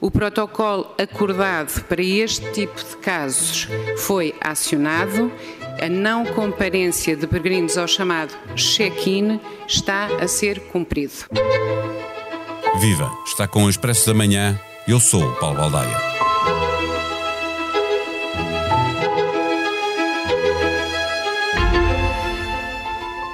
O 0.00 0.10
protocolo 0.10 0.94
acordado 0.98 1.84
para 1.84 2.02
este 2.02 2.50
tipo 2.52 2.76
de 2.76 2.96
casos 2.96 3.68
foi 3.98 4.34
acionado. 4.40 5.30
A 5.78 5.90
não 5.90 6.24
comparência 6.24 7.14
de 7.14 7.26
peregrinos 7.26 7.76
ao 7.76 7.86
chamado 7.86 8.32
check-in 8.54 9.38
está 9.68 10.06
a 10.06 10.26
ser 10.26 10.58
cumprido. 10.68 11.12
Viva! 12.80 13.12
Está 13.26 13.46
com 13.46 13.64
o 13.64 13.70
Expresso 13.70 14.06
da 14.06 14.14
Manhã. 14.14 14.58
Eu 14.88 14.98
sou 14.98 15.22
o 15.22 15.36
Paulo 15.36 15.58
Baldaia. 15.58 15.96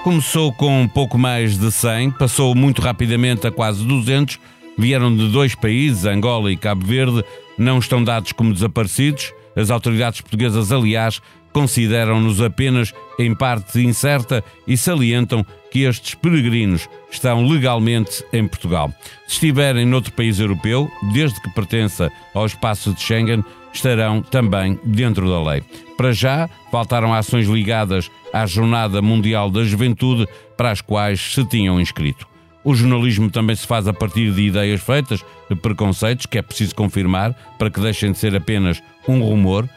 Começou 0.03 0.53
com 0.53 0.83
um 0.83 0.89
pouco 0.89 1.17
mais 1.17 1.57
de 1.57 1.71
100, 1.71 2.12
passou 2.12 2.55
muito 2.57 2.83
rapidamente 2.83 3.46
a 3.46 3.53
quase 3.53 3.85
200 3.85 4.39
vieram 4.79 5.14
de 5.14 5.29
dois 5.29 5.54
países, 5.54 6.04
Angola 6.04 6.52
e 6.52 6.56
Cabo 6.56 6.86
Verde, 6.86 7.25
não 7.58 7.79
estão 7.79 8.02
dados 8.02 8.32
como 8.32 8.53
desaparecidos. 8.53 9.32
As 9.54 9.71
autoridades 9.71 10.21
portuguesas, 10.21 10.71
aliás, 10.71 11.21
consideram-nos 11.53 12.43
apenas 12.43 12.93
em 13.18 13.34
parte 13.34 13.81
incerta 13.81 14.44
e 14.67 14.76
salientam 14.76 15.44
que 15.70 15.84
estes 15.84 16.14
peregrinos 16.14 16.86
estão 17.11 17.46
legalmente 17.46 18.22
em 18.32 18.46
Portugal. 18.46 18.93
Se 19.26 19.34
estiverem 19.34 19.86
noutro 19.86 20.12
país 20.12 20.39
europeu, 20.39 20.90
desde 21.14 21.40
que 21.40 21.54
pertença 21.54 22.12
ao 22.34 22.45
espaço 22.45 22.93
de 22.93 23.00
Schengen, 23.00 23.43
estarão 23.72 24.20
também 24.20 24.79
dentro 24.84 25.29
da 25.31 25.50
lei. 25.50 25.62
Para 25.96 26.12
já, 26.12 26.48
faltaram 26.70 27.14
ações 27.14 27.46
ligadas 27.46 28.11
à 28.32 28.45
Jornada 28.45 29.00
Mundial 29.00 29.50
da 29.50 29.64
Juventude 29.64 30.29
para 30.56 30.70
as 30.70 30.82
quais 30.82 31.20
se 31.20 31.45
tinham 31.46 31.81
inscrito. 31.81 32.36
O 32.66 32.75
jornalismo 32.75 33.30
também 33.30 33.55
se 33.55 33.64
faz 33.64 33.86
a 33.86 33.92
partir 33.92 34.33
de 34.33 34.42
ideias 34.42 34.80
feitas, 34.80 35.25
de 35.48 35.55
preconceitos, 35.55 36.27
que 36.27 36.36
é 36.36 36.42
preciso 36.42 36.75
confirmar 36.75 37.33
para 37.56 37.70
que 37.70 37.78
deixem 37.78 38.11
de 38.11 38.19
ser 38.19 38.34
apenas 38.34 38.83
um 39.06 39.22
rumor. 39.22 39.69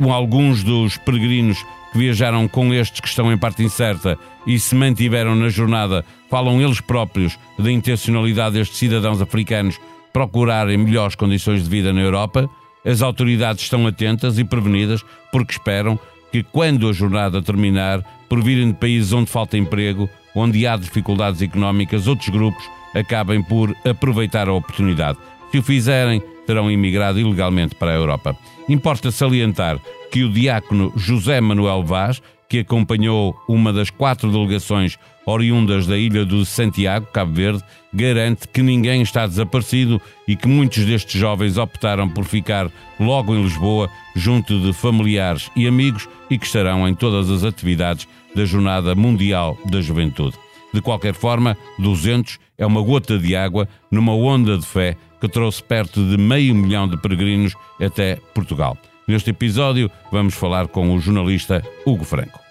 Alguns 0.00 0.64
dos 0.64 0.96
peregrinos 0.96 1.56
que 1.92 1.98
viajaram 1.98 2.48
com 2.48 2.74
estes 2.74 2.98
que 2.98 3.06
estão 3.06 3.32
em 3.32 3.38
parte 3.38 3.62
incerta 3.62 4.18
e 4.44 4.58
se 4.58 4.74
mantiveram 4.74 5.36
na 5.36 5.48
jornada 5.50 6.04
falam 6.28 6.60
eles 6.60 6.80
próprios 6.80 7.38
da 7.56 7.70
intencionalidade 7.70 8.56
destes 8.56 8.76
cidadãos 8.76 9.22
africanos 9.22 9.78
procurarem 10.12 10.78
melhores 10.78 11.14
condições 11.14 11.62
de 11.62 11.70
vida 11.70 11.92
na 11.92 12.00
Europa. 12.00 12.50
As 12.84 13.02
autoridades 13.02 13.62
estão 13.62 13.86
atentas 13.86 14.36
e 14.36 14.42
prevenidas 14.42 15.04
porque 15.30 15.52
esperam 15.52 15.96
que, 16.32 16.42
quando 16.42 16.88
a 16.88 16.92
jornada 16.92 17.40
terminar, 17.40 18.02
por 18.28 18.42
virem 18.42 18.72
de 18.72 18.78
países 18.78 19.12
onde 19.12 19.30
falta 19.30 19.56
emprego, 19.56 20.10
onde 20.36 20.66
há 20.66 20.76
dificuldades 20.76 21.40
económicas, 21.40 22.06
outros 22.06 22.28
grupos 22.28 22.62
acabem 22.94 23.42
por 23.42 23.74
aproveitar 23.84 24.48
a 24.48 24.52
oportunidade. 24.52 25.18
Se 25.50 25.58
o 25.58 25.62
fizerem, 25.62 26.22
terão 26.46 26.70
imigrado 26.70 27.18
ilegalmente 27.18 27.74
para 27.74 27.90
a 27.90 27.94
Europa. 27.94 28.36
Importa 28.68 29.10
salientar 29.10 29.80
que 30.12 30.22
o 30.22 30.30
diácono 30.30 30.92
José 30.94 31.40
Manuel 31.40 31.82
Vaz, 31.82 32.22
que 32.48 32.60
acompanhou 32.60 33.34
uma 33.48 33.72
das 33.72 33.90
quatro 33.90 34.30
delegações 34.30 34.98
oriundas 35.26 35.86
da 35.86 35.98
ilha 35.98 36.24
do 36.24 36.44
Santiago, 36.46 37.06
Cabo 37.12 37.32
Verde, 37.32 37.62
garante 37.92 38.46
que 38.48 38.62
ninguém 38.62 39.02
está 39.02 39.26
desaparecido 39.26 40.00
e 40.26 40.36
que 40.36 40.46
muitos 40.46 40.84
destes 40.84 41.20
jovens 41.20 41.58
optaram 41.58 42.08
por 42.08 42.24
ficar 42.24 42.70
logo 43.00 43.34
em 43.34 43.42
Lisboa, 43.42 43.90
junto 44.14 44.60
de 44.60 44.72
familiares 44.72 45.50
e 45.56 45.66
amigos 45.66 46.08
e 46.30 46.38
que 46.38 46.46
estarão 46.46 46.88
em 46.88 46.94
todas 46.94 47.30
as 47.30 47.42
atividades 47.42 48.06
da 48.34 48.44
Jornada 48.44 48.94
Mundial 48.94 49.58
da 49.66 49.80
Juventude. 49.80 50.36
De 50.72 50.80
qualquer 50.80 51.14
forma, 51.14 51.56
200 51.78 52.38
é 52.58 52.64
uma 52.64 52.82
gota 52.82 53.18
de 53.18 53.34
água 53.34 53.68
numa 53.90 54.14
onda 54.14 54.56
de 54.56 54.66
fé 54.66 54.96
que 55.20 55.28
trouxe 55.28 55.62
perto 55.62 56.04
de 56.04 56.16
meio 56.16 56.54
milhão 56.54 56.86
de 56.86 56.96
peregrinos 56.96 57.54
até 57.80 58.16
Portugal. 58.34 58.76
Neste 59.08 59.30
episódio, 59.30 59.90
vamos 60.12 60.34
falar 60.34 60.68
com 60.68 60.94
o 60.94 61.00
jornalista 61.00 61.62
Hugo 61.86 62.04
Franco. 62.04 62.45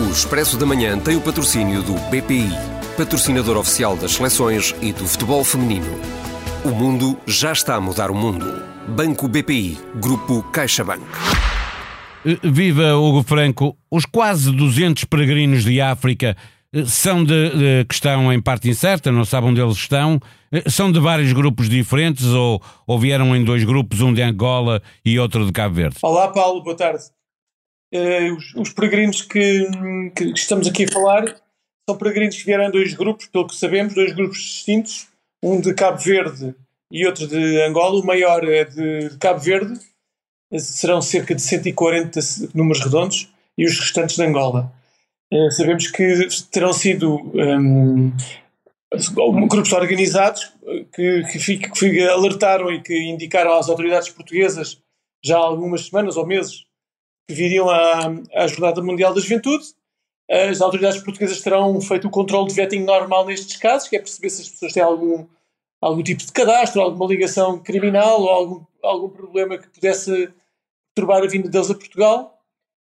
O 0.00 0.12
Expresso 0.12 0.56
da 0.56 0.64
Manhã 0.64 0.96
tem 0.96 1.16
o 1.16 1.20
patrocínio 1.20 1.82
do 1.82 1.94
BPI, 2.08 2.50
patrocinador 2.96 3.56
oficial 3.56 3.96
das 3.96 4.12
seleções 4.12 4.72
e 4.80 4.92
do 4.92 5.04
futebol 5.04 5.42
feminino. 5.42 6.00
O 6.64 6.68
mundo 6.68 7.18
já 7.26 7.50
está 7.50 7.74
a 7.74 7.80
mudar 7.80 8.08
o 8.08 8.14
mundo. 8.14 8.62
Banco 8.86 9.26
BPI, 9.26 9.76
Grupo 9.96 10.44
CaixaBank. 10.52 11.02
Eh, 12.24 12.38
viva 12.44 12.94
Hugo 12.94 13.24
Franco, 13.24 13.76
os 13.90 14.06
quase 14.06 14.52
200 14.52 15.02
peregrinos 15.02 15.64
de 15.64 15.80
África 15.80 16.36
eh, 16.72 16.84
são 16.84 17.24
de, 17.24 17.50
de, 17.50 17.84
que 17.84 17.94
estão 17.94 18.32
em 18.32 18.40
parte 18.40 18.68
incerta, 18.68 19.10
não 19.10 19.24
sabem 19.24 19.50
onde 19.50 19.60
eles 19.60 19.78
estão, 19.78 20.20
eh, 20.52 20.62
são 20.70 20.92
de 20.92 21.00
vários 21.00 21.32
grupos 21.32 21.68
diferentes 21.68 22.26
ou, 22.26 22.62
ou 22.86 23.00
vieram 23.00 23.34
em 23.34 23.42
dois 23.42 23.64
grupos, 23.64 24.00
um 24.00 24.14
de 24.14 24.22
Angola 24.22 24.80
e 25.04 25.18
outro 25.18 25.44
de 25.44 25.50
Cabo 25.50 25.74
Verde? 25.74 25.96
Olá 26.02 26.28
Paulo, 26.28 26.62
boa 26.62 26.76
tarde. 26.76 27.02
Uh, 27.94 28.34
os, 28.36 28.54
os, 28.54 28.72
peregrinos 28.72 29.22
que, 29.22 29.66
que, 30.14 30.24
estamos 30.32 30.68
aqui 30.68 30.84
a 30.84 30.92
falar 30.92 31.24
são 31.88 31.96
peregrinos 31.96 32.36
que 32.36 32.44
vieram 32.44 32.64
em 32.64 32.70
dois 32.70 32.92
grupos, 32.92 33.26
pelo 33.26 33.46
que 33.46 33.56
sabemos, 33.56 33.94
dois 33.94 34.12
grupos 34.12 34.38
distintos, 34.38 35.08
um 35.42 35.58
de 35.58 35.72
Cabo 35.72 35.96
Verde 35.98 36.54
e 36.92 37.06
outro 37.06 37.26
de 37.26 37.62
Angola. 37.62 38.00
O 38.00 38.06
maior 38.06 38.46
é 38.46 38.64
de 38.64 39.16
Cabo 39.18 39.40
Verde 39.40 39.80
serão 40.56 41.02
cerca 41.02 41.34
de 41.34 41.42
140 41.42 42.20
números 42.54 42.82
redondos 42.82 43.28
e 43.56 43.66
os 43.66 43.78
restantes 43.78 44.16
de 44.16 44.22
Angola. 44.22 44.72
Uh, 45.32 45.50
sabemos 45.50 45.88
que 45.88 46.26
terão 46.50 46.72
sido 46.72 47.16
um, 47.34 48.12
grupos 49.48 49.72
organizados 49.72 50.52
que, 50.94 51.22
que, 51.24 51.58
que, 51.58 52.00
alertaram 52.08 52.72
e 52.72 52.80
que 52.80 52.94
indicaram 53.10 53.52
às 53.52 53.68
autoridades 53.68 54.08
portuguesas 54.08 54.80
já 55.22 55.36
há 55.36 55.40
algumas 55.40 55.86
semanas 55.86 56.16
ou 56.16 56.26
meses 56.26 56.64
que 57.28 57.34
viriam 57.34 57.68
à, 57.68 58.10
à 58.34 58.46
Jornada 58.46 58.82
Mundial 58.82 59.14
da 59.14 59.20
Juventude. 59.20 59.64
As 60.30 60.60
autoridades 60.60 61.00
portuguesas 61.02 61.40
terão 61.40 61.80
feito 61.80 62.08
o 62.08 62.10
controle 62.10 62.48
de 62.48 62.54
vetting 62.54 62.84
normal 62.84 63.26
nestes 63.26 63.56
casos, 63.56 63.88
que 63.88 63.96
é 63.96 63.98
perceber 63.98 64.30
se 64.30 64.42
as 64.42 64.48
pessoas 64.48 64.72
têm 64.72 64.82
algum, 64.82 65.26
algum 65.80 66.02
tipo 66.02 66.24
de 66.24 66.32
cadastro, 66.32 66.80
alguma 66.80 67.06
ligação 67.06 67.58
criminal 67.58 68.22
ou 68.22 68.28
algum, 68.28 68.64
algum 68.82 69.08
problema 69.08 69.58
que 69.58 69.68
pudesse 69.68 70.30
perturbar 70.94 71.22
a 71.22 71.28
vinda 71.28 71.48
deles 71.48 71.70
a 71.70 71.74
Portugal. 71.74 72.34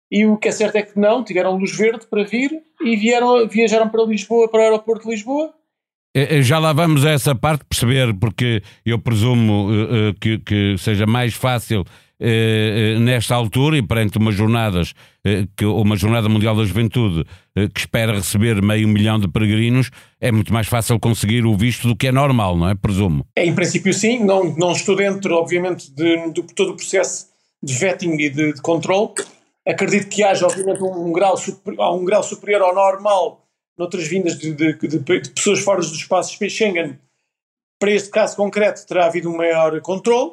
E 0.10 0.26
o 0.26 0.38
que 0.38 0.48
é 0.48 0.52
certo 0.52 0.78
é 0.78 0.82
que 0.84 0.98
não, 0.98 1.24
tiveram 1.24 1.58
luz 1.58 1.76
verde 1.76 2.08
para 2.08 2.24
vir 2.24 2.64
e 2.82 2.96
vieram, 2.96 3.48
viajaram 3.48 3.90
para 3.90 4.06
Lisboa, 4.06 4.48
para 4.50 4.62
o 4.62 4.64
aeroporto 4.64 5.04
de 5.04 5.12
Lisboa. 5.12 5.54
Eh, 6.16 6.38
eh, 6.38 6.42
já 6.42 6.58
lá 6.58 6.74
vamos 6.74 7.06
a 7.06 7.12
essa 7.12 7.36
parte 7.36 7.66
perceber, 7.66 8.14
porque 8.14 8.64
eu 8.86 8.98
presumo 8.98 9.70
uh, 9.70 10.14
que, 10.20 10.40
que, 10.40 10.76
seja 10.78 11.06
mais 11.06 11.34
fácil 11.34 11.84
nesta 13.00 13.36
altura 13.36 13.78
e 13.78 13.82
perante 13.82 14.18
umas 14.18 14.36
jornadas, 14.36 14.92
uh, 15.26 15.48
que, 15.56 15.66
uma 15.66 15.96
jornada 15.96 16.28
mundial 16.28 16.56
da 16.56 16.64
juventude 16.64 17.26
que 17.74 17.80
espera 17.80 18.14
receber 18.14 18.62
meio 18.62 18.88
milhão 18.88 19.20
de 19.20 19.28
peregrinos, 19.28 19.90
é 20.22 20.32
muito 20.32 20.54
mais 20.54 20.68
fácil 20.68 21.00
conseguir 21.00 21.46
o 21.46 21.56
visto 21.56 21.88
do 21.88 21.96
que 21.96 22.08
é 22.08 22.12
normal, 22.12 22.56
não 22.56 22.70
é? 22.70 22.76
Presumo. 22.76 23.26
É, 23.36 23.46
em 23.46 23.56
princípio 23.56 23.94
sim, 23.94 24.24
não, 24.24 24.56
não 24.56 24.72
estou 24.72 24.96
dentro, 24.96 25.34
obviamente, 25.36 25.92
de, 25.92 26.32
de 26.32 26.44
todo 26.54 26.72
o 26.72 26.76
processo 26.76 27.28
de 27.62 27.74
vetting 27.74 28.14
e 28.20 28.30
de, 28.30 28.54
de 28.54 28.62
controle. 28.62 29.12
Acredito 29.68 30.08
que 30.08 30.24
haja, 30.24 30.46
obviamente, 30.46 30.82
um, 30.82 31.08
um, 31.08 31.12
grau, 31.12 31.36
um 31.96 32.06
grau 32.06 32.24
superior 32.24 32.62
ao 32.62 32.76
normal 32.76 33.48
noutras 33.78 34.08
vindas 34.08 34.38
de, 34.38 34.54
de, 34.54 34.74
de, 34.74 35.00
de 35.00 35.30
pessoas 35.30 35.60
fora 35.60 35.80
dos 35.80 35.92
espaços 35.92 36.38
Schengen. 36.52 36.98
Para 37.80 37.92
este 37.92 38.10
caso 38.10 38.36
concreto, 38.36 38.86
terá 38.88 39.06
havido 39.06 39.30
um 39.30 39.38
maior 39.38 39.80
controle. 39.82 40.32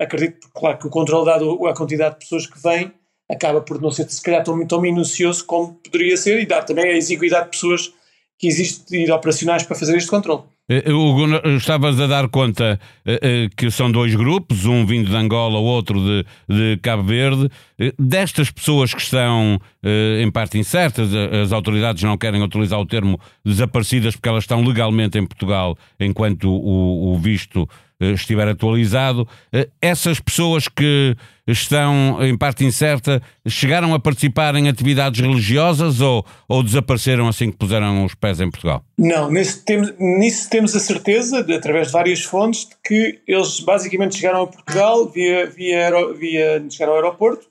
Acredito, 0.00 0.48
claro, 0.52 0.78
que 0.78 0.86
o 0.86 0.90
controle, 0.90 1.26
dado 1.26 1.66
a 1.66 1.74
quantidade 1.74 2.14
de 2.14 2.20
pessoas 2.20 2.46
que 2.46 2.60
vêm, 2.60 2.92
acaba 3.30 3.60
por 3.60 3.80
não 3.80 3.90
ser, 3.90 4.08
se 4.10 4.22
calhar, 4.22 4.42
tão, 4.42 4.66
tão 4.66 4.80
minucioso 4.80 5.44
como 5.44 5.74
poderia 5.74 6.16
ser 6.16 6.40
e 6.40 6.46
dar 6.46 6.62
também 6.62 6.86
a 6.86 6.96
exiguidade 6.96 7.46
de 7.46 7.50
pessoas 7.52 7.92
que 8.38 8.46
existem 8.46 9.10
operacionais 9.10 9.62
para 9.62 9.76
fazer 9.76 9.96
este 9.96 10.10
controle. 10.10 10.42
Eh, 10.68 10.90
Hugo, 10.90 11.26
estavas 11.56 12.00
a 12.00 12.06
dar 12.06 12.26
conta 12.28 12.80
eh, 13.04 13.18
eh, 13.22 13.48
que 13.54 13.70
são 13.70 13.92
dois 13.92 14.14
grupos, 14.14 14.64
um 14.64 14.86
vindo 14.86 15.10
de 15.10 15.16
Angola, 15.16 15.58
outro 15.58 16.00
de, 16.00 16.24
de 16.48 16.78
Cabo 16.80 17.02
Verde. 17.02 17.50
Destas 17.98 18.50
pessoas 18.50 18.94
que 18.94 19.00
estão 19.00 19.60
em 19.82 20.30
parte 20.30 20.56
incertas, 20.56 21.12
as 21.12 21.52
autoridades 21.52 22.02
não 22.02 22.16
querem 22.16 22.42
utilizar 22.42 22.80
o 22.80 22.86
termo 22.86 23.20
desaparecidas 23.44 24.14
porque 24.14 24.28
elas 24.28 24.44
estão 24.44 24.64
legalmente 24.64 25.18
em 25.18 25.26
Portugal 25.26 25.76
enquanto 26.00 26.48
o, 26.48 27.12
o 27.12 27.18
visto 27.18 27.68
eh, 27.93 27.93
estiver 28.00 28.48
atualizado. 28.48 29.26
Eh, 29.52 29.68
essas 29.80 30.20
pessoas 30.20 30.68
que 30.68 31.16
estão 31.46 32.18
em 32.22 32.36
parte 32.36 32.64
incerta 32.64 33.22
chegaram 33.46 33.94
a 33.94 34.00
participar 34.00 34.54
em 34.56 34.68
atividades 34.68 35.20
religiosas 35.20 36.00
ou, 36.00 36.24
ou 36.48 36.62
desapareceram 36.62 37.28
assim 37.28 37.50
que 37.50 37.56
puseram 37.56 38.04
os 38.04 38.14
pés 38.14 38.40
em 38.40 38.50
Portugal? 38.50 38.84
Não, 38.98 39.30
nesse, 39.30 39.64
temos, 39.64 39.92
nisso 39.98 40.48
temos 40.48 40.74
a 40.74 40.80
certeza, 40.80 41.42
de, 41.42 41.54
através 41.54 41.88
de 41.88 41.92
várias 41.92 42.22
fontes, 42.22 42.66
de 42.68 42.76
que 42.82 43.20
eles 43.26 43.60
basicamente 43.60 44.16
chegaram 44.16 44.42
a 44.42 44.46
Portugal 44.46 45.08
via, 45.08 45.46
via, 45.46 45.90
via 46.14 46.64
chegaram 46.70 46.94
ao 46.94 46.98
aeroporto 46.98 47.46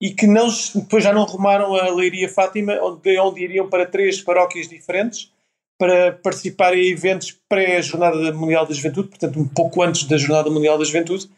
e 0.00 0.10
que 0.10 0.26
não, 0.26 0.48
depois 0.74 1.02
já 1.02 1.12
não 1.12 1.24
rumaram 1.24 1.74
a 1.74 1.90
Leiria 1.90 2.28
Fátima, 2.28 2.74
onde, 2.80 3.18
onde 3.18 3.42
iriam 3.42 3.68
para 3.68 3.84
três 3.84 4.20
paróquias 4.20 4.68
diferentes 4.68 5.32
para 5.78 6.12
participar 6.12 6.76
em 6.76 6.90
eventos 6.90 7.34
pré-Jornada 7.48 8.32
Mundial 8.32 8.66
da 8.66 8.74
Juventude, 8.74 9.08
portanto, 9.08 9.38
um 9.38 9.46
pouco 9.46 9.80
antes 9.82 10.04
da 10.04 10.18
Jornada 10.18 10.50
Mundial 10.50 10.76
da 10.76 10.84
Juventude, 10.84 11.28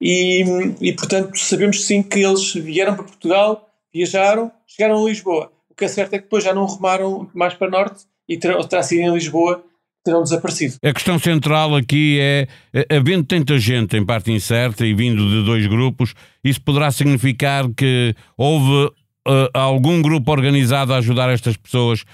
e, 0.00 0.42
e 0.80 0.92
portanto 0.94 1.38
sabemos 1.38 1.84
sim 1.84 2.02
que 2.02 2.20
eles 2.20 2.54
vieram 2.54 2.94
para 2.96 3.04
Portugal, 3.04 3.68
viajaram, 3.94 4.50
chegaram 4.66 5.04
a 5.04 5.08
Lisboa. 5.08 5.52
O 5.70 5.74
que 5.74 5.84
é 5.84 5.88
certo 5.88 6.14
é 6.14 6.18
que 6.18 6.24
depois 6.24 6.42
já 6.42 6.52
não 6.52 6.64
rumaram 6.64 7.30
mais 7.32 7.54
para 7.54 7.70
norte 7.70 8.04
e 8.28 8.36
terá, 8.36 8.62
terá 8.64 8.82
sido 8.82 9.00
em 9.00 9.12
Lisboa 9.12 9.62
terão 10.04 10.22
desaparecido. 10.22 10.76
A 10.82 10.92
questão 10.92 11.18
central 11.18 11.76
aqui 11.76 12.18
é, 12.20 12.48
havendo 12.90 13.24
tanta 13.24 13.56
gente 13.58 13.96
em 13.96 14.04
parte 14.04 14.32
incerta 14.32 14.84
e 14.84 14.92
vindo 14.94 15.28
de 15.28 15.44
dois 15.44 15.66
grupos, 15.66 16.14
isso 16.42 16.60
poderá 16.60 16.90
significar 16.90 17.68
que 17.72 18.14
houve 18.36 18.86
uh, 19.28 19.48
algum 19.54 20.02
grupo 20.02 20.32
organizado 20.32 20.92
a 20.92 20.98
ajudar 20.98 21.30
estas 21.30 21.56
pessoas 21.56 22.04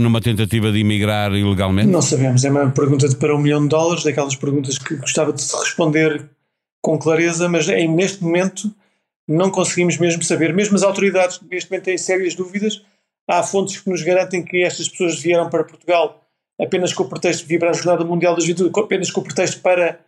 numa 0.00 0.20
tentativa 0.20 0.72
de 0.72 0.80
emigrar 0.80 1.32
ilegalmente? 1.34 1.88
Não 1.88 2.00
sabemos, 2.00 2.44
é 2.44 2.50
uma 2.50 2.70
pergunta 2.70 3.08
de 3.08 3.16
para 3.16 3.34
um 3.34 3.38
milhão 3.38 3.62
de 3.62 3.68
dólares, 3.68 4.04
daquelas 4.04 4.34
perguntas 4.34 4.78
que 4.78 4.96
gostava 4.96 5.32
de 5.32 5.42
responder 5.42 6.28
com 6.82 6.98
clareza, 6.98 7.48
mas 7.48 7.68
em, 7.68 7.88
neste 7.88 8.22
momento 8.22 8.74
não 9.28 9.50
conseguimos 9.50 9.98
mesmo 9.98 10.22
saber. 10.22 10.54
Mesmo 10.54 10.76
as 10.76 10.82
autoridades 10.82 11.40
neste 11.50 11.70
momento 11.70 11.84
têm 11.84 11.98
sérias 11.98 12.34
dúvidas. 12.34 12.82
Há 13.28 13.42
fontes 13.42 13.80
que 13.80 13.90
nos 13.90 14.02
garantem 14.02 14.42
que 14.42 14.62
estas 14.62 14.88
pessoas 14.88 15.18
vieram 15.20 15.50
para 15.50 15.64
Portugal 15.64 16.22
apenas 16.60 16.92
com 16.92 17.02
o 17.02 17.08
pretexto 17.08 17.42
de 17.42 17.48
vir 17.48 17.58
para 17.58 17.70
a 17.70 17.72
Jornada 17.72 18.04
Mundial 18.04 18.34
da 18.34 18.40
Juventude, 18.40 18.70
apenas 18.78 19.10
com 19.10 19.20
o 19.20 19.24
pretexto 19.24 19.60
para 19.60 20.00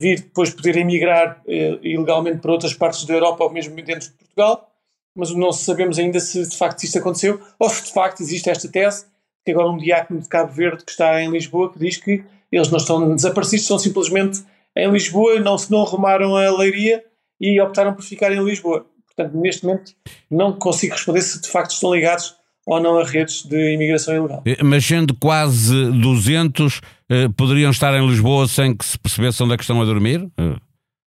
vir 0.00 0.20
depois 0.20 0.50
poder 0.50 0.76
emigrar 0.76 1.42
eh, 1.48 1.78
ilegalmente 1.82 2.38
para 2.38 2.52
outras 2.52 2.74
partes 2.74 3.04
da 3.04 3.14
Europa 3.14 3.44
ou 3.44 3.50
mesmo 3.50 3.74
dentro 3.74 4.08
de 4.08 4.14
Portugal, 4.14 4.70
mas 5.16 5.30
não 5.34 5.50
sabemos 5.52 5.98
ainda 5.98 6.20
se 6.20 6.46
de 6.46 6.56
facto 6.56 6.84
isto 6.84 6.98
aconteceu 6.98 7.40
ou 7.58 7.68
se 7.70 7.84
de 7.84 7.92
facto 7.92 8.20
existe 8.20 8.50
esta 8.50 8.68
tese 8.68 9.06
que 9.46 9.52
agora 9.52 9.70
um 9.70 9.78
diácono 9.78 10.20
de 10.20 10.28
Cabo 10.28 10.52
Verde 10.52 10.84
que 10.84 10.90
está 10.90 11.22
em 11.22 11.30
Lisboa 11.30 11.72
que 11.72 11.78
diz 11.78 11.96
que 11.96 12.24
eles 12.50 12.68
não 12.68 12.78
estão 12.78 13.14
desaparecidos, 13.14 13.64
são 13.64 13.78
simplesmente 13.78 14.42
em 14.76 14.90
Lisboa, 14.90 15.38
não 15.38 15.56
se 15.56 15.70
não 15.70 15.82
arrumaram 15.82 16.36
a 16.36 16.50
leiria 16.58 17.02
e 17.40 17.60
optaram 17.60 17.94
por 17.94 18.02
ficar 18.02 18.32
em 18.32 18.44
Lisboa. 18.44 18.84
Portanto, 19.06 19.38
neste 19.38 19.64
momento 19.64 19.92
não 20.28 20.52
consigo 20.52 20.94
responder 20.94 21.22
se 21.22 21.40
de 21.40 21.48
facto 21.48 21.70
estão 21.70 21.94
ligados 21.94 22.34
ou 22.66 22.80
não 22.80 22.98
a 22.98 23.04
redes 23.04 23.44
de 23.44 23.74
imigração 23.74 24.16
ilegal. 24.16 24.42
Eh, 24.44 24.62
mas 24.64 24.84
sendo 24.84 25.14
quase 25.14 25.72
200, 25.92 26.80
eh, 27.08 27.28
poderiam 27.36 27.70
estar 27.70 27.94
em 27.94 28.04
Lisboa 28.04 28.48
sem 28.48 28.76
que 28.76 28.84
se 28.84 28.98
percebesse 28.98 29.40
onde 29.42 29.54
é 29.54 29.56
que 29.56 29.62
estão 29.62 29.80
a 29.80 29.84
dormir? 29.84 30.28
Eh. 30.36 30.56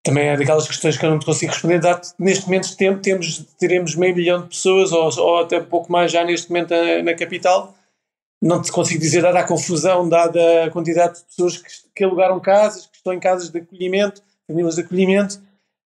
Também 0.01 0.29
é 0.29 0.37
daquelas 0.37 0.65
questões 0.65 0.97
que 0.97 1.05
eu 1.05 1.09
não 1.09 1.19
consigo 1.19 1.51
responder. 1.51 1.81
Neste 2.17 2.45
momento 2.45 2.73
temos, 3.01 3.45
teremos 3.59 3.95
meio 3.95 4.15
milhão 4.15 4.41
de 4.41 4.47
pessoas, 4.47 4.93
ou, 4.93 5.09
ou 5.19 5.39
até 5.41 5.59
pouco 5.59 5.91
mais 5.91 6.11
já 6.11 6.23
neste 6.23 6.49
momento 6.49 6.71
na, 6.71 7.03
na, 7.03 7.13
capital. 7.13 7.75
Não 8.41 8.61
te 8.61 8.71
consigo 8.71 8.99
dizer, 9.01 9.21
dada 9.21 9.39
a 9.39 9.47
confusão, 9.47 10.07
dada 10.07 10.65
a 10.65 10.71
quantidade 10.71 11.19
de 11.19 11.25
pessoas 11.25 11.57
que, 11.57 11.69
que 11.95 12.03
alugaram 12.03 12.39
casas, 12.39 12.85
que 12.85 12.97
estão 12.97 13.13
em 13.13 13.19
casas 13.19 13.49
de 13.49 13.59
acolhimento, 13.59 14.21
famílias 14.47 14.75
de 14.75 14.81
acolhimento, 14.81 15.41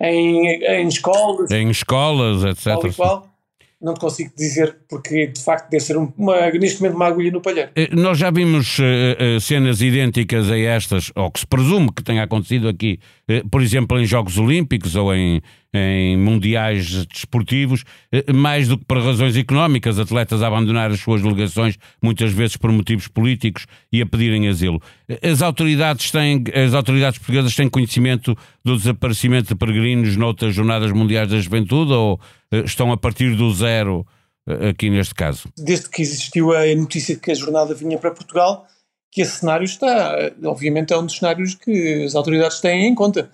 em, 0.01 0.63
em 0.65 0.89
escolas. 0.89 1.51
Em 1.51 1.71
escolas, 1.71 2.45
etc. 2.45 2.65
Tal 2.65 2.87
e 2.87 2.93
qual 2.95 3.39
não 3.81 3.95
te 3.95 4.01
consigo 4.01 4.33
dizer 4.37 4.77
porque 4.89 5.29
de 5.29 5.41
facto 5.41 5.71
deve 5.71 5.85
ser 5.85 5.97
uma, 5.97 6.51
neste 6.51 6.81
momento 6.81 6.97
uma 6.97 7.07
agulha 7.07 7.31
no 7.31 7.41
palheiro. 7.41 7.71
Eh, 7.77 7.89
nós 7.93 8.19
já 8.19 8.31
vimos 8.31 8.79
uh, 8.79 9.41
cenas 9.41 9.81
idênticas 9.81 10.51
a 10.51 10.59
estas, 10.59 11.13
ou 11.15 11.31
que 11.31 11.41
se 11.41 11.47
presume 11.47 11.93
que 11.93 12.03
tenha 12.03 12.25
acontecido 12.25 12.69
aqui, 12.69 12.99
uh, 13.31 13.49
por 13.49 13.63
exemplo, 13.63 13.99
em 14.01 14.05
Jogos 14.05 14.37
Olímpicos 14.37 14.97
ou 14.97 15.15
em, 15.15 15.41
em 15.75 16.17
mundiais 16.17 17.05
desportivos, 17.07 17.85
uh, 18.13 18.35
mais 18.35 18.69
do 18.69 18.79
que 18.79 18.85
por 18.85 18.99
razões 18.99 19.37
económicas, 19.37 19.99
atletas 19.99 20.43
a 20.43 20.47
abandonar 20.47 20.91
as 20.91 21.01
suas 21.01 21.23
delegações, 21.23 21.77
muitas 22.03 22.33
vezes 22.33 22.57
por 22.57 22.73
motivos 22.73 23.09
políticos 23.09 23.67
e 23.93 24.01
a 24.01 24.07
pedirem 24.07 24.49
asilo. 24.49 24.81
As 25.23 25.43
autoridades 25.43 26.11
têm, 26.11 26.45
as 26.55 26.75
autoridades 26.75 27.19
portuguesas 27.19 27.55
têm 27.55 27.69
conhecimento 27.69 28.37
do 28.65 28.77
desaparecimento 28.77 29.49
de 29.49 29.55
peregrinos 29.55 30.17
noutras 30.17 30.55
jornadas 30.55 30.93
mundiais 30.93 31.29
da 31.29 31.39
juventude 31.39 31.93
ou 31.93 32.21
eh, 32.51 32.61
estão 32.61 32.93
a 32.93 32.97
partir 32.97 33.35
do 33.35 33.53
zero 33.53 34.07
eh, 34.47 34.71
aqui 34.71 34.91
neste 34.91 35.15
caso? 35.15 35.49
Desde 35.57 35.89
que 35.89 36.03
existiu 36.03 36.53
a 36.53 36.75
notícia 36.75 37.15
de 37.15 37.21
que 37.21 37.31
a 37.31 37.35
jornada 37.35 37.75
vinha 37.75 37.99
para 37.99 38.11
Portugal, 38.11 38.67
que 39.11 39.23
esse 39.23 39.41
cenário 39.41 39.65
está, 39.65 40.17
eh, 40.19 40.33
obviamente, 40.45 40.93
é 40.93 40.99
um 40.99 41.07
dos 41.07 41.17
cenários 41.17 41.55
que 41.55 42.05
as 42.05 42.15
autoridades 42.15 42.61
têm 42.61 42.87
em 42.87 42.95
conta. 42.95 43.31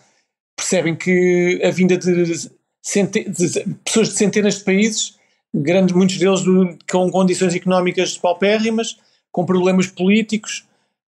Percebem 0.56 0.94
que 0.94 1.60
a 1.64 1.70
vinda 1.70 1.96
de, 1.96 2.24
de 2.24 2.50
pessoas 3.84 4.08
de 4.08 4.14
centenas 4.14 4.58
de 4.58 4.64
países, 4.64 5.18
grandes, 5.52 5.94
muitos 5.94 6.18
deles 6.18 6.42
do, 6.42 6.76
com 6.90 7.10
condições 7.10 7.54
económicas 7.54 8.16
paupérrimas, 8.18 8.96
com 9.32 9.44
problemas 9.44 9.86
políticos, 9.86 10.64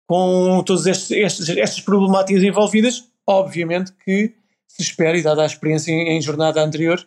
com 0.07 0.63
todas 0.65 1.12
estas 1.12 1.80
problemáticas 1.81 2.44
envolvidas, 2.44 3.06
obviamente 3.25 3.92
que 4.03 4.33
se 4.68 4.81
espera, 4.81 5.18
e 5.18 5.21
dada 5.21 5.44
a 5.44 5.45
experiência 5.45 5.92
em, 5.92 6.18
em 6.18 6.21
jornada 6.21 6.62
anterior, 6.62 7.06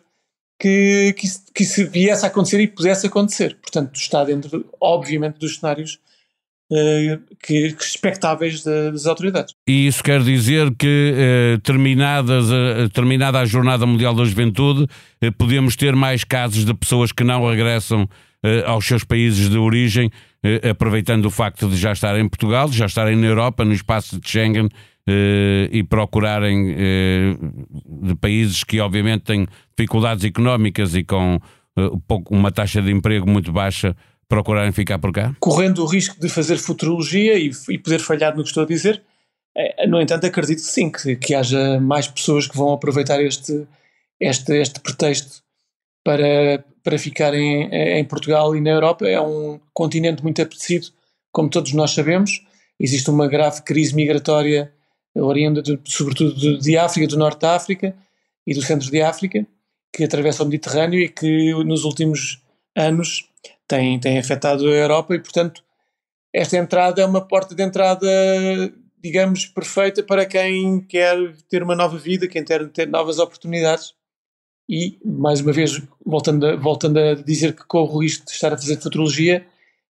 que, 0.59 1.13
que, 1.17 1.27
que 1.53 1.63
isso 1.63 1.87
viesse 1.87 2.25
a 2.25 2.27
acontecer 2.27 2.59
e 2.59 2.67
pudesse 2.67 3.07
acontecer. 3.07 3.55
Portanto, 3.61 3.95
está 3.95 4.23
dentro, 4.23 4.65
obviamente, 4.79 5.39
dos 5.39 5.57
cenários 5.57 5.99
que, 6.69 7.73
que 7.73 7.83
expectáveis 7.83 8.63
das 8.63 9.05
autoridades. 9.05 9.53
E 9.67 9.87
isso 9.87 10.03
quer 10.03 10.21
dizer 10.21 10.73
que, 10.75 11.13
uh, 11.55 11.59
terminadas, 11.61 12.45
uh, 12.49 12.89
terminada 12.93 13.39
a 13.39 13.45
Jornada 13.45 13.85
Mundial 13.85 14.13
da 14.13 14.23
Juventude, 14.23 14.87
podemos 15.37 15.75
ter 15.75 15.95
mais 15.95 16.23
casos 16.23 16.65
de 16.65 16.73
pessoas 16.73 17.11
que 17.11 17.23
não 17.23 17.49
regressam 17.49 18.07
aos 18.65 18.85
seus 18.85 19.03
países 19.03 19.49
de 19.49 19.57
origem, 19.57 20.09
aproveitando 20.69 21.25
o 21.25 21.29
facto 21.29 21.67
de 21.67 21.75
já 21.75 21.91
estarem 21.91 22.23
em 22.23 22.29
Portugal, 22.29 22.71
já 22.71 22.85
estarem 22.85 23.17
na 23.17 23.27
Europa, 23.27 23.65
no 23.65 23.73
espaço 23.73 24.17
de 24.17 24.29
Schengen 24.29 24.69
eh, 25.11 25.69
e 25.71 25.83
procurarem 25.83 26.75
eh, 26.77 27.35
de 28.03 28.13
países 28.13 28.63
que 28.63 28.79
obviamente 28.79 29.23
têm 29.23 29.47
dificuldades 29.75 30.23
económicas 30.23 30.93
e 30.93 31.03
com 31.03 31.39
eh, 31.75 31.89
uma 32.29 32.51
taxa 32.51 32.79
de 32.79 32.91
emprego 32.91 33.27
muito 33.27 33.51
baixa 33.51 33.95
procurarem 34.29 34.71
ficar 34.71 34.99
por 34.99 35.11
cá? 35.11 35.35
Correndo 35.39 35.83
o 35.83 35.87
risco 35.87 36.19
de 36.19 36.29
fazer 36.29 36.57
futurologia 36.57 37.37
e, 37.37 37.51
e 37.69 37.77
poder 37.77 37.99
falhar 37.99 38.35
no 38.35 38.43
que 38.43 38.49
estou 38.49 38.63
a 38.63 38.67
dizer, 38.67 39.03
no 39.87 39.99
entanto 39.99 40.25
acredito 40.25 40.61
sim, 40.61 40.89
que, 40.89 41.15
que 41.15 41.35
haja 41.35 41.79
mais 41.79 42.07
pessoas 42.07 42.47
que 42.47 42.55
vão 42.55 42.71
aproveitar 42.71 43.21
este, 43.21 43.67
este, 44.19 44.53
este 44.53 44.79
pretexto 44.79 45.43
para, 46.03 46.63
para 46.83 46.97
ficarem 46.97 47.63
em, 47.71 47.99
em 47.99 48.05
Portugal 48.05 48.55
e 48.55 48.61
na 48.61 48.69
Europa. 48.69 49.07
É 49.07 49.19
um 49.19 49.59
continente 49.73 50.23
muito 50.23 50.41
apetecido, 50.41 50.87
como 51.31 51.49
todos 51.49 51.73
nós 51.73 51.91
sabemos. 51.91 52.45
Existe 52.79 53.09
uma 53.09 53.27
grave 53.27 53.61
crise 53.63 53.93
migratória 53.93 54.71
oriunda 55.15 55.61
sobretudo 55.85 56.35
de, 56.35 56.59
de, 56.59 56.77
África, 56.77 57.07
do 57.07 57.17
Norte 57.17 57.41
da 57.41 57.55
África 57.55 57.95
e 58.45 58.53
do 58.53 58.61
centro 58.61 58.89
de 58.89 59.01
África, 59.01 59.45
que 59.93 60.03
atravessa 60.03 60.43
o 60.43 60.45
Mediterrâneo 60.45 60.99
e 60.99 61.09
que 61.09 61.51
nos 61.65 61.83
últimos 61.83 62.41
anos 62.75 63.28
tem, 63.69 63.99
tem 63.99 64.17
afetado 64.17 64.67
a 64.67 64.71
Europa 64.71 65.13
e, 65.15 65.19
portanto, 65.19 65.63
esta 66.33 66.57
entrada 66.57 67.01
é 67.01 67.05
uma 67.05 67.21
porta 67.21 67.53
de 67.53 67.61
entrada, 67.61 68.07
digamos, 69.01 69.45
perfeita 69.45 70.01
para 70.01 70.25
quem 70.25 70.81
quer 70.81 71.15
ter 71.47 71.61
uma 71.61 71.75
nova 71.75 71.97
vida, 71.97 72.27
quem 72.27 72.43
quer 72.43 72.67
ter 72.69 72.87
novas 72.87 73.19
oportunidades. 73.19 73.93
E, 74.67 74.97
mais 75.05 75.39
uma 75.39 75.53
vez, 75.53 75.81
voltando 76.03 76.47
a, 76.47 76.55
voltando 76.55 76.97
a 76.97 77.13
dizer 77.13 77.55
que 77.55 77.65
corro 77.65 77.97
o 77.97 78.01
risco 78.01 78.25
de 78.25 78.31
estar 78.31 78.51
a 78.51 78.57
fazer 78.57 78.77
futurologia, 78.77 79.45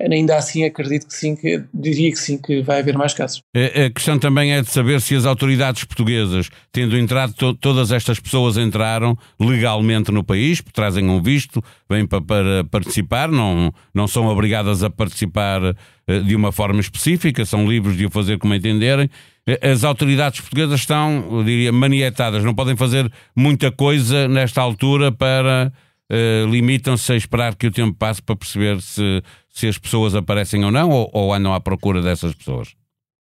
ainda 0.02 0.36
assim 0.36 0.64
acredito 0.64 1.08
que 1.08 1.14
sim, 1.14 1.36
que 1.36 1.64
diria 1.74 2.12
que 2.12 2.18
sim, 2.18 2.38
que 2.38 2.62
vai 2.62 2.80
haver 2.80 2.98
mais 2.98 3.14
casos. 3.14 3.42
A 3.56 3.90
questão 3.90 4.18
também 4.20 4.54
é 4.54 4.62
de 4.62 4.70
saber 4.70 5.00
se 5.00 5.16
as 5.16 5.26
autoridades 5.26 5.84
portuguesas, 5.84 6.50
tendo 6.72 6.98
entrado, 6.98 7.34
to 7.34 7.54
todas 7.54 7.92
estas 7.92 8.20
pessoas 8.20 8.58
entraram 8.58 9.18
legalmente 9.40 10.12
no 10.12 10.24
país, 10.24 10.62
trazem 10.74 11.10
um 11.10 11.22
visto, 11.22 11.64
vêm 11.90 12.06
para, 12.06 12.22
para 12.22 12.64
participar, 12.66 13.30
não, 13.30 13.72
não 13.94 14.08
são 14.08 14.28
obrigadas 14.28 14.84
a 14.84 14.90
participar 14.90 15.62
eh, 16.08 16.20
de 16.20 16.36
uma 16.36 16.52
forma 16.52 16.82
específica, 16.82 17.46
são 17.46 17.68
livres 17.68 17.96
de 17.96 18.06
o 18.06 18.10
fazer 18.10 18.38
como 18.38 18.54
entenderem. 18.54 19.10
Eh, 19.48 19.72
as 19.72 19.84
autoridades 19.84 20.42
portuguesas 20.42 20.80
estão, 20.82 21.28
eu 21.32 21.44
diria, 21.44 21.72
manietadas, 21.72 22.44
não 22.44 22.54
podem 22.54 22.76
fazer 22.76 23.12
muita 23.36 23.72
coisa 23.72 24.28
nesta 24.28 24.62
altura 24.62 25.12
para 25.12 25.72
uh, 26.12 26.50
limitam-se 26.50 27.12
a 27.12 27.16
esperar 27.16 27.56
que 27.56 27.68
o 27.68 27.72
tempo 27.72 27.96
passe 27.98 28.22
para 28.22 28.36
perceber 28.36 28.82
se, 28.82 29.22
se 29.54 29.68
as 29.68 29.78
pessoas 29.78 30.16
aparecem 30.16 30.66
ou 30.66 30.72
não, 30.72 30.90
ou, 30.90 31.10
ou 31.14 31.34
andam 31.34 31.54
à 31.54 31.62
procura 31.62 32.02
dessas 32.02 32.34
pessoas? 32.34 32.76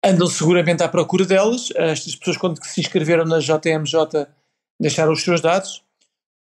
Andam 0.06 0.28
seguramente 0.28 0.84
à 0.84 0.90
procura 0.90 1.26
delas. 1.26 1.70
Estas 1.76 2.16
pessoas, 2.16 2.38
quando 2.38 2.64
se 2.64 2.82
inscreveram 2.82 3.26
na 3.26 3.40
JMJ, 3.40 4.28
deixaram 4.80 5.14
os 5.14 5.24
seus 5.24 5.40
dados. 5.40 5.82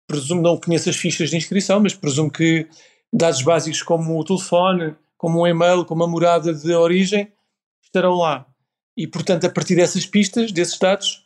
Presumo, 0.09 0.43
não 0.43 0.59
conheço 0.59 0.91
as 0.91 0.97
fichas 0.97 1.31
de 1.31 1.37
inscrição, 1.37 1.81
mas 1.81 1.95
presumo 1.95 2.31
que 2.31 2.69
dados 3.13 3.43
básicos 3.43 3.83
como 3.83 4.19
o 4.19 4.25
telefone, 4.25 4.95
como 5.17 5.41
um 5.41 5.47
e-mail, 5.47 5.85
como 5.85 6.05
a 6.05 6.09
morada 6.09 6.53
de 6.53 6.75
origem, 6.75 7.33
estarão 7.83 8.15
lá. 8.15 8.45
E, 8.97 9.07
portanto, 9.07 9.47
a 9.47 9.51
partir 9.51 9.77
dessas 9.77 10.05
pistas, 10.05 10.53
desses 10.53 10.79
dados, 10.79 11.25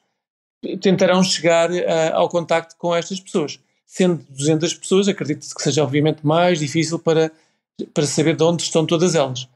tentarão 0.81 1.23
chegar 1.23 1.71
uh, 1.71 2.15
ao 2.15 2.29
contacto 2.29 2.77
com 2.77 2.95
estas 2.95 3.19
pessoas 3.19 3.59
sendo 3.91 4.25
200 4.31 4.75
pessoas, 4.75 5.09
acredito 5.09 5.53
que 5.53 5.63
seja 5.63 5.83
obviamente 5.83 6.25
mais 6.25 6.61
difícil 6.61 6.97
para, 6.97 7.33
para 7.87 8.07
saber 8.07 8.37
de 8.37 8.43
onde 8.43 8.63
estão 8.63 8.87
todas 8.87 9.15
elas. 9.15 9.49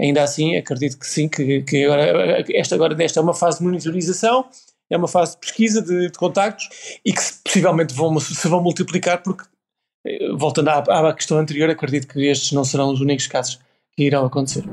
ainda 0.00 0.22
assim 0.22 0.56
acredito 0.56 0.98
que 0.98 1.06
sim, 1.06 1.28
que, 1.28 1.62
que 1.62 1.84
agora, 1.84 2.44
esta, 2.52 2.74
agora 2.74 3.04
esta 3.04 3.20
é 3.20 3.22
uma 3.22 3.34
fase 3.34 3.58
de 3.58 3.64
monitorização, 3.64 4.46
é 4.90 4.96
uma 4.96 5.08
fase 5.08 5.32
de 5.32 5.38
pesquisa, 5.38 5.82
de, 5.82 6.10
de 6.10 6.18
contactos 6.18 6.68
e 7.04 7.12
que 7.12 7.20
possivelmente 7.44 7.94
vão, 7.94 8.18
se 8.18 8.48
vão 8.48 8.62
multiplicar 8.62 9.22
porque, 9.22 9.44
eh, 10.06 10.32
voltando 10.36 10.68
à, 10.68 11.08
à 11.08 11.14
questão 11.14 11.38
anterior, 11.38 11.70
acredito 11.70 12.08
que 12.08 12.26
estes 12.26 12.52
não 12.52 12.64
serão 12.64 12.92
os 12.92 13.00
únicos 13.00 13.26
casos 13.26 13.60
que 13.96 14.04
irão 14.04 14.24
acontecer. 14.24 14.64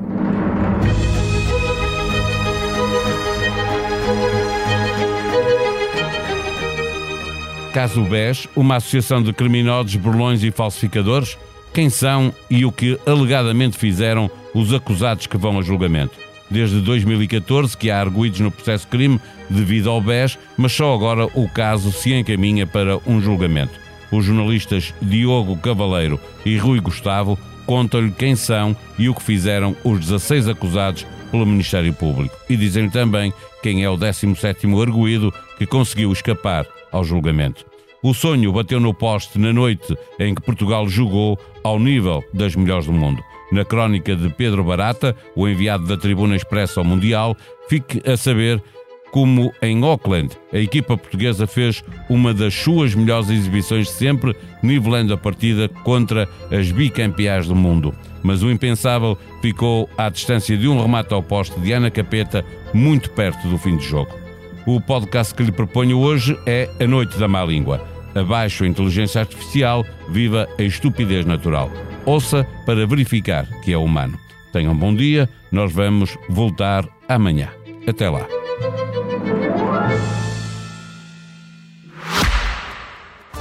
Caso 7.72 8.02
BES, 8.02 8.48
uma 8.56 8.76
associação 8.76 9.22
de 9.22 9.32
criminosos, 9.32 9.94
burlões 9.94 10.42
e 10.42 10.50
falsificadores? 10.50 11.38
Quem 11.72 11.90
são 11.90 12.32
e 12.50 12.64
o 12.64 12.72
que 12.72 12.98
alegadamente 13.06 13.76
fizeram 13.76 14.30
os 14.54 14.72
acusados 14.72 15.26
que 15.26 15.36
vão 15.36 15.58
a 15.58 15.62
julgamento? 15.62 16.12
Desde 16.50 16.80
2014 16.80 17.76
que 17.76 17.90
há 17.90 18.00
arguídos 18.00 18.40
no 18.40 18.50
processo 18.50 18.88
crime 18.88 19.20
devido 19.50 19.90
ao 19.90 20.00
BES, 20.00 20.38
mas 20.56 20.72
só 20.72 20.94
agora 20.94 21.26
o 21.34 21.48
caso 21.48 21.92
se 21.92 22.12
encaminha 22.12 22.66
para 22.66 22.98
um 23.06 23.20
julgamento. 23.20 23.72
Os 24.10 24.24
jornalistas 24.24 24.94
Diogo 25.02 25.56
Cavaleiro 25.58 26.18
e 26.44 26.56
Rui 26.56 26.80
Gustavo 26.80 27.38
contam-lhe 27.66 28.10
quem 28.10 28.34
são 28.34 28.74
e 28.98 29.10
o 29.10 29.14
que 29.14 29.22
fizeram 29.22 29.76
os 29.84 30.00
16 30.00 30.48
acusados 30.48 31.06
pelo 31.30 31.44
Ministério 31.44 31.92
Público. 31.92 32.34
E 32.48 32.56
dizem 32.56 32.88
também 32.88 33.32
quem 33.62 33.84
é 33.84 33.90
o 33.90 33.98
17º 33.98 34.80
arguído 34.80 35.32
que 35.58 35.66
conseguiu 35.66 36.10
escapar 36.10 36.66
ao 36.90 37.04
julgamento. 37.04 37.66
O 38.00 38.14
sonho 38.14 38.52
bateu 38.52 38.78
no 38.78 38.94
poste 38.94 39.40
na 39.40 39.52
noite 39.52 39.96
em 40.20 40.32
que 40.32 40.40
Portugal 40.40 40.88
jogou 40.88 41.36
ao 41.64 41.80
nível 41.80 42.22
das 42.32 42.54
melhores 42.54 42.86
do 42.86 42.92
mundo. 42.92 43.20
Na 43.50 43.64
crónica 43.64 44.14
de 44.14 44.28
Pedro 44.28 44.62
Barata, 44.62 45.16
o 45.34 45.48
enviado 45.48 45.84
da 45.84 45.96
Tribuna 45.96 46.36
Expressa 46.36 46.78
ao 46.78 46.84
Mundial, 46.84 47.36
fique 47.68 48.00
a 48.08 48.16
saber 48.16 48.62
como 49.10 49.52
em 49.60 49.82
Auckland 49.82 50.36
a 50.52 50.58
equipa 50.58 50.96
portuguesa 50.96 51.46
fez 51.46 51.82
uma 52.08 52.32
das 52.32 52.54
suas 52.54 52.94
melhores 52.94 53.30
exibições 53.30 53.86
de 53.86 53.94
sempre, 53.94 54.36
nivelando 54.62 55.12
a 55.12 55.16
partida 55.16 55.68
contra 55.82 56.28
as 56.52 56.70
bicampeãs 56.70 57.48
do 57.48 57.56
mundo. 57.56 57.92
Mas 58.22 58.44
o 58.44 58.50
impensável 58.50 59.18
ficou 59.42 59.88
à 59.98 60.08
distância 60.08 60.56
de 60.56 60.68
um 60.68 60.80
remate 60.80 61.12
ao 61.12 61.22
poste 61.22 61.58
de 61.58 61.72
Ana 61.72 61.90
Capeta, 61.90 62.44
muito 62.72 63.10
perto 63.10 63.48
do 63.48 63.58
fim 63.58 63.76
do 63.76 63.82
jogo. 63.82 64.27
O 64.70 64.82
podcast 64.82 65.34
que 65.34 65.42
lhe 65.42 65.50
proponho 65.50 65.98
hoje 65.98 66.38
é 66.44 66.68
A 66.78 66.86
Noite 66.86 67.18
da 67.18 67.26
Má 67.26 67.42
Língua. 67.42 67.82
Abaixo 68.14 68.64
a 68.64 68.66
inteligência 68.66 69.22
artificial, 69.22 69.82
viva 70.10 70.46
a 70.58 70.62
estupidez 70.62 71.24
natural. 71.24 71.70
Ouça 72.04 72.46
para 72.66 72.86
verificar 72.86 73.48
que 73.62 73.72
é 73.72 73.78
humano. 73.78 74.18
Tenham 74.52 74.74
um 74.74 74.76
bom 74.76 74.94
dia, 74.94 75.26
nós 75.50 75.72
vamos 75.72 76.18
voltar 76.28 76.86
amanhã. 77.08 77.48
Até 77.86 78.10
lá. 78.10 78.28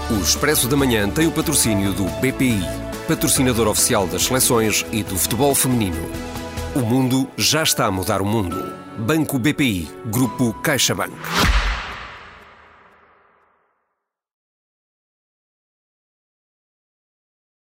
O 0.10 0.22
Expresso 0.22 0.70
da 0.70 0.78
Manhã 0.78 1.10
tem 1.10 1.28
o 1.28 1.32
patrocínio 1.34 1.92
do 1.92 2.06
BPI, 2.22 2.62
patrocinador 3.06 3.68
oficial 3.68 4.08
das 4.08 4.24
seleções 4.24 4.86
e 4.94 5.04
do 5.04 5.18
futebol 5.18 5.54
feminino. 5.54 6.10
O 6.76 6.80
mundo 6.80 7.28
já 7.38 7.64
está 7.64 7.86
a 7.86 7.92
mudar 7.92 8.22
o 8.22 8.26
mundo. 8.26 8.74
Banco 8.98 9.40
BPI, 9.40 9.90
Grupo 10.06 10.54
CaixaBank. 10.62 11.14